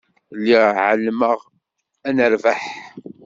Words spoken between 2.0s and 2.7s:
ad nerbeḥ.